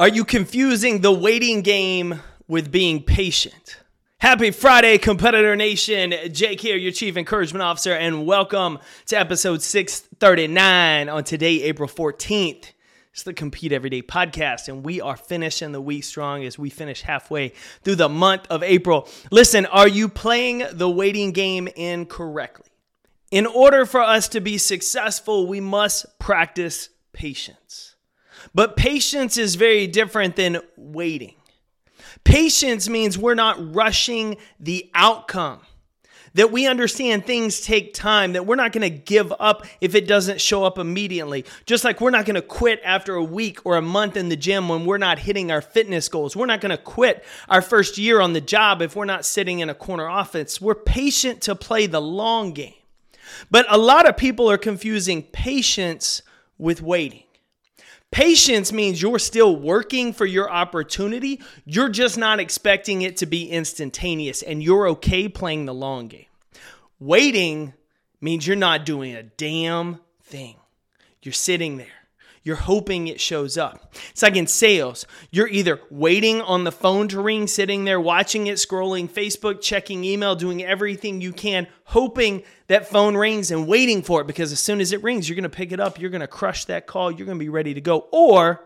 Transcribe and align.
Are 0.00 0.08
you 0.08 0.24
confusing 0.24 1.02
the 1.02 1.12
waiting 1.12 1.60
game 1.60 2.22
with 2.48 2.72
being 2.72 3.02
patient? 3.02 3.76
Happy 4.16 4.50
Friday, 4.50 4.96
Competitor 4.96 5.54
Nation. 5.56 6.14
Jake 6.32 6.62
here, 6.62 6.78
your 6.78 6.90
Chief 6.90 7.18
Encouragement 7.18 7.62
Officer, 7.62 7.92
and 7.92 8.24
welcome 8.24 8.78
to 9.08 9.18
episode 9.18 9.60
639 9.60 11.10
on 11.10 11.22
today, 11.22 11.64
April 11.64 11.86
14th. 11.86 12.72
It's 13.12 13.24
the 13.24 13.34
Compete 13.34 13.72
Every 13.72 13.90
Day 13.90 14.00
podcast, 14.00 14.68
and 14.68 14.86
we 14.86 15.02
are 15.02 15.18
finishing 15.18 15.72
the 15.72 15.82
week 15.82 16.04
strong 16.04 16.44
as 16.44 16.58
we 16.58 16.70
finish 16.70 17.02
halfway 17.02 17.50
through 17.84 17.96
the 17.96 18.08
month 18.08 18.46
of 18.48 18.62
April. 18.62 19.06
Listen, 19.30 19.66
are 19.66 19.86
you 19.86 20.08
playing 20.08 20.64
the 20.72 20.88
waiting 20.88 21.32
game 21.32 21.68
incorrectly? 21.76 22.70
In 23.30 23.44
order 23.44 23.84
for 23.84 24.00
us 24.00 24.28
to 24.28 24.40
be 24.40 24.56
successful, 24.56 25.46
we 25.46 25.60
must 25.60 26.18
practice 26.18 26.88
patience. 27.12 27.96
But 28.54 28.76
patience 28.76 29.36
is 29.36 29.54
very 29.54 29.86
different 29.86 30.36
than 30.36 30.60
waiting. 30.76 31.34
Patience 32.24 32.88
means 32.88 33.16
we're 33.16 33.34
not 33.34 33.74
rushing 33.74 34.36
the 34.58 34.90
outcome. 34.94 35.60
That 36.34 36.52
we 36.52 36.68
understand 36.68 37.26
things 37.26 37.60
take 37.60 37.92
time, 37.92 38.34
that 38.34 38.46
we're 38.46 38.54
not 38.54 38.70
going 38.70 38.88
to 38.88 38.98
give 38.98 39.32
up 39.40 39.66
if 39.80 39.96
it 39.96 40.06
doesn't 40.06 40.40
show 40.40 40.62
up 40.62 40.78
immediately. 40.78 41.44
Just 41.66 41.82
like 41.82 42.00
we're 42.00 42.10
not 42.10 42.24
going 42.24 42.36
to 42.36 42.42
quit 42.42 42.80
after 42.84 43.16
a 43.16 43.24
week 43.24 43.66
or 43.66 43.76
a 43.76 43.82
month 43.82 44.16
in 44.16 44.28
the 44.28 44.36
gym 44.36 44.68
when 44.68 44.84
we're 44.84 44.96
not 44.96 45.18
hitting 45.18 45.50
our 45.50 45.60
fitness 45.60 46.08
goals. 46.08 46.36
We're 46.36 46.46
not 46.46 46.60
going 46.60 46.70
to 46.70 46.80
quit 46.80 47.24
our 47.48 47.60
first 47.60 47.98
year 47.98 48.20
on 48.20 48.32
the 48.32 48.40
job 48.40 48.80
if 48.80 48.94
we're 48.94 49.06
not 49.06 49.24
sitting 49.24 49.58
in 49.58 49.70
a 49.70 49.74
corner 49.74 50.08
office. 50.08 50.60
We're 50.60 50.76
patient 50.76 51.40
to 51.42 51.56
play 51.56 51.88
the 51.88 52.00
long 52.00 52.52
game. 52.52 52.74
But 53.50 53.66
a 53.68 53.78
lot 53.78 54.08
of 54.08 54.16
people 54.16 54.48
are 54.48 54.58
confusing 54.58 55.24
patience 55.24 56.22
with 56.58 56.80
waiting. 56.80 57.24
Patience 58.12 58.72
means 58.72 59.00
you're 59.00 59.20
still 59.20 59.54
working 59.54 60.12
for 60.12 60.26
your 60.26 60.50
opportunity. 60.50 61.40
You're 61.64 61.88
just 61.88 62.18
not 62.18 62.40
expecting 62.40 63.02
it 63.02 63.16
to 63.18 63.26
be 63.26 63.48
instantaneous 63.48 64.42
and 64.42 64.62
you're 64.62 64.88
okay 64.88 65.28
playing 65.28 65.66
the 65.66 65.74
long 65.74 66.08
game. 66.08 66.26
Waiting 66.98 67.72
means 68.20 68.46
you're 68.46 68.56
not 68.56 68.84
doing 68.84 69.14
a 69.14 69.22
damn 69.22 70.00
thing. 70.24 70.56
You're 71.22 71.32
sitting 71.32 71.76
there. 71.76 71.86
You're 72.42 72.56
hoping 72.56 73.06
it 73.06 73.20
shows 73.20 73.58
up. 73.58 73.94
It's 74.10 74.22
like 74.22 74.34
in 74.34 74.46
sales. 74.46 75.06
You're 75.30 75.48
either 75.48 75.80
waiting 75.90 76.40
on 76.40 76.64
the 76.64 76.72
phone 76.72 77.08
to 77.08 77.20
ring, 77.20 77.46
sitting 77.46 77.84
there 77.84 78.00
watching 78.00 78.46
it, 78.46 78.54
scrolling 78.54 79.10
Facebook, 79.10 79.60
checking 79.60 80.04
email, 80.04 80.34
doing 80.34 80.62
everything 80.62 81.20
you 81.20 81.32
can, 81.32 81.66
hoping 81.84 82.42
that 82.68 82.88
phone 82.88 83.14
rings 83.14 83.50
and 83.50 83.68
waiting 83.68 84.02
for 84.02 84.22
it 84.22 84.26
because 84.26 84.52
as 84.52 84.60
soon 84.60 84.80
as 84.80 84.92
it 84.92 85.02
rings, 85.02 85.28
you're 85.28 85.36
going 85.36 85.42
to 85.42 85.50
pick 85.50 85.70
it 85.70 85.80
up, 85.80 86.00
you're 86.00 86.10
going 86.10 86.22
to 86.22 86.26
crush 86.26 86.64
that 86.64 86.86
call, 86.86 87.10
you're 87.10 87.26
going 87.26 87.38
to 87.38 87.44
be 87.44 87.50
ready 87.50 87.74
to 87.74 87.80
go. 87.80 88.06
Or 88.10 88.64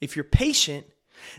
if 0.00 0.16
you're 0.16 0.24
patient, 0.24 0.86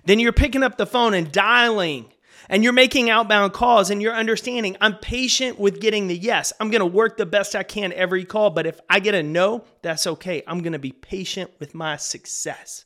then 0.06 0.20
you're 0.20 0.32
picking 0.32 0.62
up 0.62 0.78
the 0.78 0.86
phone 0.86 1.16
and 1.16 1.32
dialing 1.32 2.12
and 2.50 2.64
you're 2.64 2.74
making 2.74 3.10
outbound 3.10 3.54
calls 3.54 3.90
and 3.90 4.02
you're 4.02 4.14
understanding 4.14 4.78
I'm 4.82 4.98
patient 4.98 5.60
with 5.60 5.80
getting 5.80 6.08
the 6.08 6.18
yes. 6.18 6.54
I'm 6.60 6.70
going 6.70 6.82
to 6.82 6.86
work 6.86 7.18
the 7.18 7.26
best 7.26 7.56
I 7.56 7.64
can 7.64 7.94
every 7.94 8.26
call, 8.26 8.50
but 8.50 8.66
if 8.66 8.80
I 8.90 9.00
get 9.00 9.16
a 9.16 9.24
no, 9.24 9.64
that's 9.82 10.08
okay. 10.08 10.44
I'm 10.48 10.60
going 10.62 10.74
to 10.74 10.80
be 10.80 10.92
patient 10.92 11.52
with 11.60 11.74
my 11.74 11.98
success. 11.98 12.86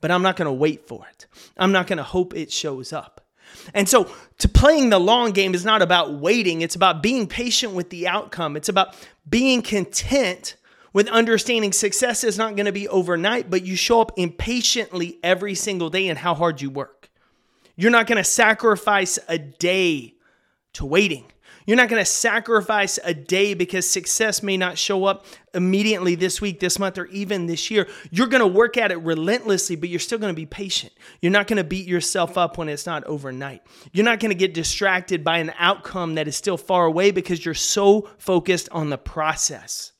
But 0.00 0.10
I'm 0.10 0.22
not 0.22 0.36
going 0.36 0.46
to 0.46 0.52
wait 0.52 0.86
for 0.86 1.06
it. 1.08 1.26
I'm 1.56 1.72
not 1.72 1.86
going 1.86 1.96
to 1.96 2.02
hope 2.02 2.34
it 2.34 2.52
shows 2.52 2.92
up. 2.92 3.22
And 3.72 3.88
so, 3.88 4.10
to 4.38 4.48
playing 4.48 4.90
the 4.90 4.98
long 4.98 5.32
game 5.32 5.54
is 5.54 5.64
not 5.64 5.80
about 5.80 6.14
waiting, 6.14 6.60
it's 6.60 6.74
about 6.74 7.02
being 7.02 7.26
patient 7.26 7.72
with 7.72 7.90
the 7.90 8.08
outcome. 8.08 8.56
It's 8.56 8.68
about 8.68 8.96
being 9.28 9.62
content 9.62 10.56
with 10.92 11.08
understanding 11.08 11.72
success 11.72 12.24
is 12.24 12.38
not 12.38 12.56
going 12.56 12.66
to 12.66 12.72
be 12.72 12.88
overnight, 12.88 13.50
but 13.50 13.64
you 13.64 13.76
show 13.76 14.00
up 14.00 14.12
impatiently 14.16 15.18
every 15.22 15.54
single 15.54 15.90
day 15.90 16.08
and 16.08 16.18
how 16.18 16.34
hard 16.34 16.62
you 16.62 16.70
work. 16.70 16.93
You're 17.76 17.90
not 17.90 18.06
going 18.06 18.18
to 18.18 18.24
sacrifice 18.24 19.18
a 19.28 19.38
day 19.38 20.14
to 20.74 20.86
waiting. 20.86 21.26
You're 21.66 21.78
not 21.78 21.88
going 21.88 22.00
to 22.00 22.10
sacrifice 22.10 22.98
a 23.02 23.14
day 23.14 23.54
because 23.54 23.88
success 23.88 24.42
may 24.42 24.58
not 24.58 24.76
show 24.76 25.06
up 25.06 25.24
immediately 25.54 26.14
this 26.14 26.40
week, 26.40 26.60
this 26.60 26.78
month, 26.78 26.98
or 26.98 27.06
even 27.06 27.46
this 27.46 27.70
year. 27.70 27.88
You're 28.10 28.26
going 28.26 28.42
to 28.42 28.46
work 28.46 28.76
at 28.76 28.92
it 28.92 28.98
relentlessly, 28.98 29.74
but 29.74 29.88
you're 29.88 29.98
still 29.98 30.18
going 30.18 30.32
to 30.32 30.36
be 30.36 30.44
patient. 30.44 30.92
You're 31.22 31.32
not 31.32 31.46
going 31.46 31.56
to 31.56 31.64
beat 31.64 31.86
yourself 31.86 32.36
up 32.36 32.58
when 32.58 32.68
it's 32.68 32.84
not 32.84 33.02
overnight. 33.04 33.62
You're 33.92 34.04
not 34.04 34.20
going 34.20 34.30
to 34.30 34.36
get 34.36 34.52
distracted 34.52 35.24
by 35.24 35.38
an 35.38 35.52
outcome 35.58 36.16
that 36.16 36.28
is 36.28 36.36
still 36.36 36.58
far 36.58 36.84
away 36.84 37.12
because 37.12 37.44
you're 37.44 37.54
so 37.54 38.10
focused 38.18 38.68
on 38.70 38.90
the 38.90 38.98
process 38.98 39.93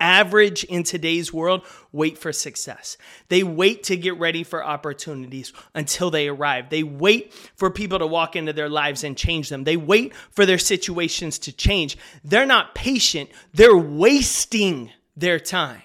average 0.00 0.64
in 0.64 0.82
today's 0.82 1.32
world 1.32 1.64
wait 1.92 2.18
for 2.18 2.32
success. 2.32 2.96
They 3.28 3.42
wait 3.42 3.84
to 3.84 3.96
get 3.96 4.18
ready 4.18 4.42
for 4.42 4.64
opportunities 4.64 5.52
until 5.74 6.10
they 6.10 6.28
arrive. 6.28 6.70
They 6.70 6.82
wait 6.82 7.32
for 7.56 7.70
people 7.70 7.98
to 7.98 8.06
walk 8.06 8.34
into 8.34 8.52
their 8.52 8.68
lives 8.68 9.04
and 9.04 9.16
change 9.16 9.48
them. 9.48 9.64
They 9.64 9.76
wait 9.76 10.14
for 10.30 10.46
their 10.46 10.58
situations 10.58 11.38
to 11.40 11.52
change. 11.52 11.98
They're 12.24 12.46
not 12.46 12.74
patient, 12.74 13.30
they're 13.52 13.76
wasting 13.76 14.90
their 15.16 15.38
time. 15.38 15.82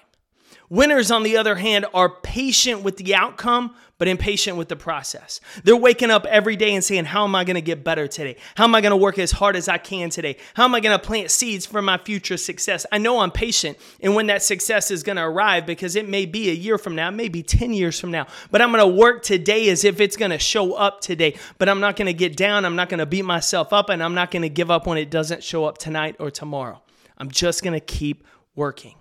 Winners, 0.68 1.10
on 1.10 1.22
the 1.22 1.36
other 1.36 1.54
hand, 1.54 1.86
are 1.94 2.08
patient 2.08 2.82
with 2.82 2.96
the 2.96 3.14
outcome, 3.14 3.74
but 3.98 4.08
impatient 4.08 4.56
with 4.56 4.68
the 4.68 4.76
process. 4.76 5.40
They're 5.64 5.76
waking 5.76 6.10
up 6.10 6.26
every 6.26 6.56
day 6.56 6.74
and 6.74 6.84
saying, 6.84 7.06
How 7.06 7.24
am 7.24 7.34
I 7.34 7.44
to 7.54 7.60
get 7.60 7.84
better 7.84 8.06
today? 8.06 8.36
How 8.56 8.64
am 8.64 8.74
I 8.74 8.80
to 8.90 8.96
work 8.96 9.18
as 9.18 9.32
hard 9.32 9.56
as 9.56 9.68
I 9.68 9.78
can 9.78 10.10
today? 10.10 10.36
How 10.54 10.64
am 10.64 10.74
I 10.74 10.80
to 10.80 10.98
plant 10.98 11.30
seeds 11.30 11.64
for 11.64 11.80
my 11.80 11.98
future 11.98 12.36
success? 12.36 12.84
I 12.92 12.98
know 12.98 13.20
I'm 13.20 13.30
patient 13.30 13.78
and 14.00 14.14
when 14.14 14.26
that 14.26 14.42
success 14.42 14.90
is 14.90 15.02
to 15.16 15.24
arrive 15.24 15.66
because 15.66 15.96
it 15.96 16.08
may 16.08 16.26
be 16.26 16.50
a 16.50 16.54
year 16.54 16.78
from 16.78 16.94
now, 16.94 17.10
maybe 17.10 17.42
10 17.42 17.72
years 17.72 17.98
from 17.98 18.10
now, 18.10 18.26
but 18.50 18.60
I'm 18.60 18.72
to 18.72 18.86
work 18.86 19.22
today 19.22 19.68
as 19.70 19.84
if 19.84 20.00
it's 20.00 20.16
to 20.32 20.38
show 20.38 20.74
up 20.74 21.00
today. 21.00 21.36
But 21.58 21.68
I'm 21.68 21.80
not 21.80 21.96
to 21.96 22.12
get 22.12 22.36
down. 22.36 22.64
I'm 22.64 22.76
not 22.76 22.90
to 22.90 23.06
beat 23.06 23.24
myself 23.24 23.72
up 23.72 23.88
and 23.88 24.02
I'm 24.02 24.14
not 24.14 24.30
to 24.32 24.48
give 24.48 24.70
up 24.70 24.86
when 24.86 24.98
it 24.98 25.10
doesn't 25.10 25.42
show 25.42 25.64
up 25.64 25.78
tonight 25.78 26.16
or 26.18 26.30
tomorrow. 26.30 26.82
I'm 27.16 27.30
just 27.30 27.62
to 27.62 27.80
keep 27.80 28.26
working. 28.54 28.94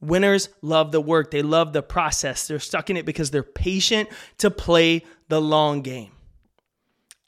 Winners 0.00 0.48
love 0.62 0.92
the 0.92 1.00
work, 1.00 1.30
they 1.30 1.42
love 1.42 1.72
the 1.72 1.82
process. 1.82 2.46
They're 2.46 2.58
stuck 2.58 2.90
in 2.90 2.96
it 2.96 3.06
because 3.06 3.30
they're 3.30 3.42
patient 3.42 4.08
to 4.38 4.50
play 4.50 5.04
the 5.28 5.40
long 5.40 5.82
game. 5.82 6.12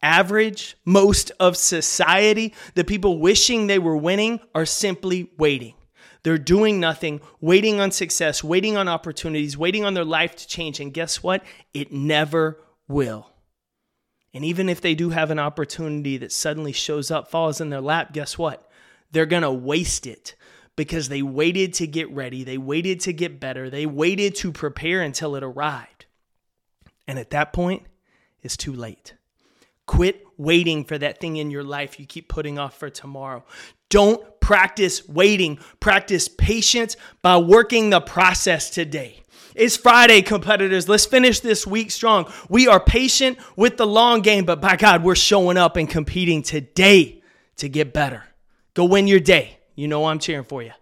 Average, 0.03 0.77
most 0.85 1.33
of 1.41 1.57
society, 1.57 2.55
the 2.75 2.85
people 2.85 3.19
wishing 3.19 3.67
they 3.67 3.79
were 3.79 3.97
winning 3.97 4.41
are 4.55 4.67
simply 4.67 5.31
waiting. 5.39 5.75
They're 6.23 6.39
doing 6.39 6.79
nothing, 6.79 7.21
waiting 7.41 7.81
on 7.81 7.91
success, 7.91 8.45
waiting 8.45 8.77
on 8.77 8.87
opportunities, 8.87 9.57
waiting 9.57 9.85
on 9.85 9.95
their 9.95 10.05
life 10.05 10.37
to 10.37 10.47
change. 10.47 10.79
And 10.79 10.93
guess 10.93 11.23
what? 11.23 11.45
It 11.73 11.93
never 11.93 12.61
will. 12.87 13.33
And 14.35 14.45
even 14.45 14.69
if 14.69 14.81
they 14.81 14.95
do 14.95 15.11
have 15.11 15.31
an 15.31 15.39
opportunity 15.39 16.17
that 16.19 16.33
suddenly 16.33 16.73
shows 16.73 17.11
up, 17.11 17.31
falls 17.31 17.61
in 17.61 17.71
their 17.71 17.81
lap, 17.81 18.13
guess 18.13 18.37
what? 18.37 18.71
They're 19.11 19.27
going 19.27 19.43
to 19.43 19.51
waste 19.51 20.07
it 20.07 20.35
because 20.79 21.09
they 21.09 21.23
waited 21.23 21.75
to 21.75 21.89
get 21.89 22.09
ready, 22.13 22.45
they 22.45 22.57
waited 22.57 23.01
to 23.01 23.13
get 23.13 23.41
better, 23.41 23.69
they 23.69 23.85
waited 23.85 24.37
to 24.37 24.53
prepare 24.53 25.03
until 25.03 25.35
it 25.35 25.43
arrived. 25.43 26.07
And 27.09 27.19
at 27.19 27.31
that 27.31 27.53
point, 27.53 27.83
it's 28.43 28.57
too 28.57 28.73
late. 28.73 29.15
Quit 29.87 30.25
waiting 30.37 30.85
for 30.85 30.97
that 30.97 31.19
thing 31.19 31.37
in 31.37 31.51
your 31.51 31.65
life 31.65 31.99
you 31.99 32.07
keep 32.07 32.29
putting 32.29 32.61
off 32.61 32.79
for 32.79 32.89
tomorrow. 32.89 33.45
Don't 33.91 34.23
practice 34.39 35.09
waiting. 35.09 35.59
Practice 35.81 36.29
patience 36.29 36.97
by 37.23 37.39
working 37.39 37.91
the 37.91 38.01
process 38.01 38.71
today. 38.71 39.21
It's 39.57 39.77
Friday, 39.77 40.23
competitors. 40.23 40.89
Let's 40.89 41.07
finish 41.07 41.41
this 41.41 41.67
week 41.67 41.91
strong. 41.91 42.33
We 42.49 42.69
are 42.69 42.79
patient 42.79 43.39
with 43.57 43.79
the 43.79 43.87
long 43.87 44.21
game, 44.21 44.45
but 44.45 44.61
by 44.61 44.77
God, 44.77 45.03
we're 45.03 45.17
showing 45.17 45.57
up 45.57 45.77
and 45.77 45.91
competing 45.91 46.45
today 46.45 47.21
to 47.57 47.69
get 47.69 47.93
better. 47.93 48.23
Go 48.75 48.85
win 48.85 49.09
your 49.09 49.19
day. 49.19 49.58
You 49.79 49.87
know 49.87 50.07
I'm 50.07 50.19
cheering 50.19 50.43
for 50.43 50.61
you. 50.61 50.73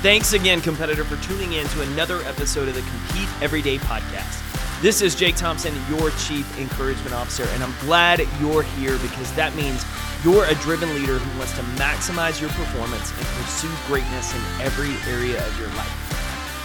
Thanks 0.00 0.32
again, 0.32 0.62
competitor, 0.62 1.04
for 1.04 1.22
tuning 1.22 1.52
in 1.52 1.66
to 1.66 1.82
another 1.82 2.22
episode 2.22 2.68
of 2.68 2.74
the 2.74 2.80
Compete 2.80 3.28
Every 3.42 3.60
Day 3.60 3.76
podcast. 3.76 4.80
This 4.80 5.02
is 5.02 5.14
Jake 5.14 5.36
Thompson, 5.36 5.74
your 5.90 6.08
Chief 6.12 6.58
Encouragement 6.58 7.12
Officer, 7.12 7.44
and 7.52 7.62
I'm 7.62 7.74
glad 7.80 8.20
you're 8.40 8.62
here 8.62 8.96
because 9.00 9.30
that 9.34 9.54
means 9.54 9.84
you're 10.24 10.46
a 10.46 10.54
driven 10.54 10.88
leader 10.94 11.18
who 11.18 11.38
wants 11.38 11.54
to 11.58 11.62
maximize 11.76 12.40
your 12.40 12.48
performance 12.48 13.10
and 13.10 13.26
pursue 13.26 13.68
greatness 13.88 14.34
in 14.34 14.40
every 14.62 14.96
area 15.12 15.46
of 15.46 15.58
your 15.58 15.68
life. 15.76 16.17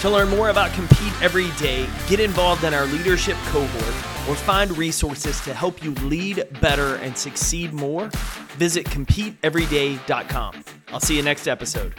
To 0.03 0.09
learn 0.09 0.27
more 0.27 0.49
about 0.49 0.73
Compete 0.73 1.13
Every 1.21 1.49
Day, 1.51 1.87
get 2.09 2.19
involved 2.19 2.65
in 2.65 2.73
our 2.73 2.85
leadership 2.87 3.37
cohort 3.45 4.27
or 4.27 4.35
find 4.35 4.77
resources 4.77 5.39
to 5.45 5.53
help 5.53 5.81
you 5.81 5.91
lead 5.93 6.45
better 6.59 6.95
and 6.95 7.17
succeed 7.17 7.71
more, 7.71 8.09
visit 8.57 8.85
CompeteEveryday.com. 8.87 10.65
I'll 10.89 10.99
see 10.99 11.15
you 11.15 11.23
next 11.23 11.47
episode. 11.47 11.93